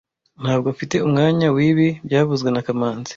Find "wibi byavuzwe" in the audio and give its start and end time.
1.55-2.49